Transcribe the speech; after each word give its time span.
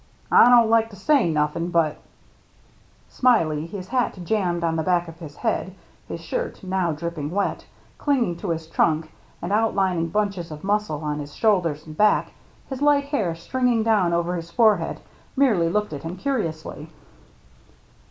I 0.31 0.49
don't 0.49 0.71
like 0.71 0.89
to 0.89 0.95
say 0.95 1.29
nothin', 1.29 1.69
but 1.69 1.97
—"Smiley, 3.07 3.67
his 3.67 3.89
hat 3.89 4.17
jammed 4.23 4.63
on 4.63 4.75
the 4.75 4.81
back 4.81 5.07
of 5.07 5.19
his 5.19 5.35
head, 5.35 5.75
his 6.07 6.19
shirt, 6.19 6.63
now 6.63 6.91
dripping 6.91 7.29
wet, 7.29 7.65
clinging 7.99 8.37
to 8.37 8.49
his 8.49 8.65
trunk 8.65 9.11
and 9.43 9.51
outlining 9.51 10.07
bunches 10.07 10.49
of 10.49 10.63
muscle 10.63 11.01
on 11.03 11.19
his 11.19 11.35
shoulders 11.35 11.85
and 11.85 11.95
back, 11.97 12.31
his 12.67 12.81
light 12.81 13.03
hair 13.09 13.35
stringing 13.35 13.83
down 13.83 14.11
over 14.11 14.35
his 14.35 14.49
forehead, 14.49 14.99
merely 15.35 15.69
looked 15.69 15.93
at 15.93 16.01
him 16.01 16.17
curiously. 16.17 16.89